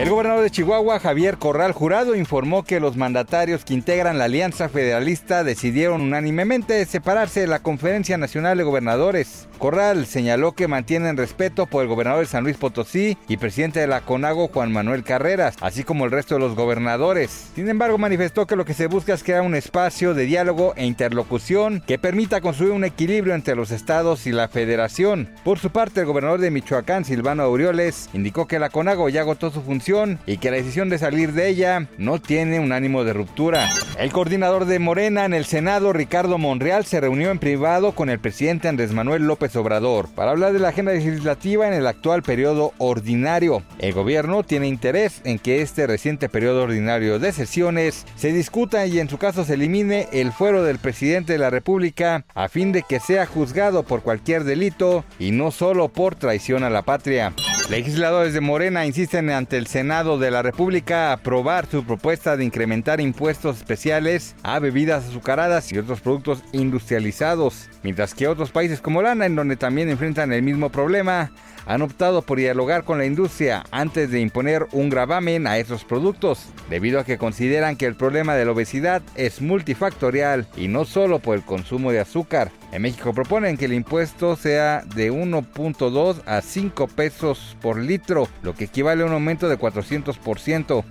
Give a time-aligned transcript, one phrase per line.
[0.00, 4.70] El gobernador de Chihuahua, Javier Corral Jurado, informó que los mandatarios que integran la Alianza
[4.70, 9.46] Federalista decidieron unánimemente separarse de la Conferencia Nacional de Gobernadores.
[9.58, 13.88] Corral señaló que mantienen respeto por el gobernador de San Luis Potosí y presidente de
[13.88, 17.50] la CONAGO, Juan Manuel Carreras, así como el resto de los gobernadores.
[17.54, 20.86] Sin embargo, manifestó que lo que se busca es crear un espacio de diálogo e
[20.86, 25.28] interlocución que permita construir un equilibrio entre los estados y la federación.
[25.44, 29.50] Por su parte, el gobernador de Michoacán, Silvano Aureoles, indicó que la CONAGO ya agotó
[29.50, 29.89] su función
[30.24, 33.68] y que la decisión de salir de ella no tiene un ánimo de ruptura.
[33.98, 38.20] El coordinador de Morena en el Senado, Ricardo Monreal, se reunió en privado con el
[38.20, 42.72] presidente Andrés Manuel López Obrador para hablar de la agenda legislativa en el actual periodo
[42.78, 43.64] ordinario.
[43.80, 49.00] El gobierno tiene interés en que este reciente periodo ordinario de sesiones se discuta y
[49.00, 52.84] en su caso se elimine el fuero del presidente de la República a fin de
[52.84, 57.34] que sea juzgado por cualquier delito y no solo por traición a la patria.
[57.70, 62.44] Legisladores de Morena insisten ante el Senado de la República a aprobar su propuesta de
[62.44, 68.98] incrementar impuestos especiales a bebidas azucaradas y otros productos industrializados, mientras que otros países como
[68.98, 71.30] Holanda, en donde también enfrentan el mismo problema,
[71.66, 76.46] han optado por dialogar con la industria antes de imponer un gravamen a esos productos,
[76.68, 81.20] debido a que consideran que el problema de la obesidad es multifactorial y no solo
[81.20, 82.50] por el consumo de azúcar.
[82.72, 88.54] En México proponen que el impuesto sea de 1.2 a 5 pesos por litro, lo
[88.54, 90.84] que equivale a un aumento de 400%.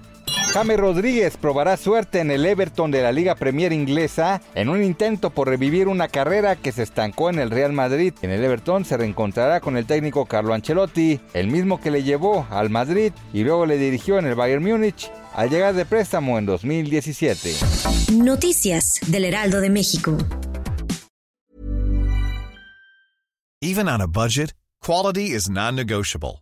[0.54, 5.30] James Rodríguez probará suerte en el Everton de la Liga Premier inglesa en un intento
[5.30, 8.14] por revivir una carrera que se estancó en el Real Madrid.
[8.24, 12.48] En el Everton se reencontrará con el técnico Carlo Ancelotti, el mismo que le llevó
[12.50, 16.48] al Madrid y luego le dirigió en el Bayern Múnich al llegar de préstamo en
[16.48, 17.54] 2017.
[18.14, 20.18] Noticias del Heraldo de México.
[23.62, 26.42] Even on a budget, quality is non-negotiable.